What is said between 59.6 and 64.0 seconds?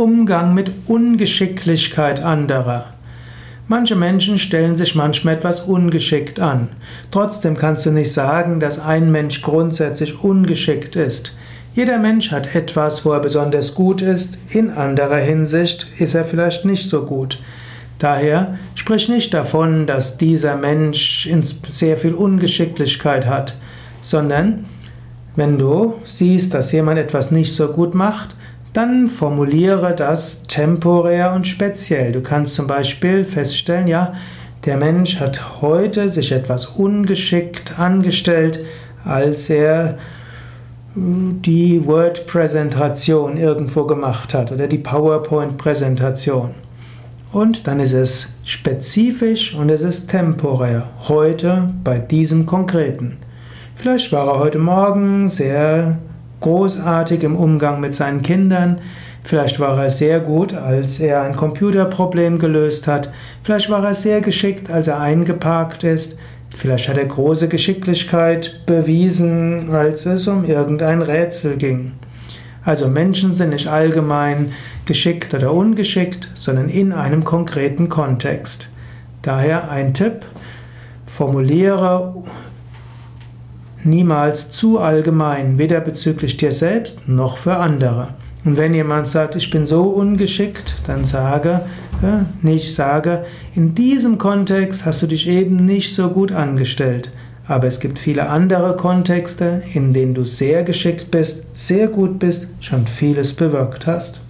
war er sehr gut, als er ein Computerproblem gelöst hat. Vielleicht war er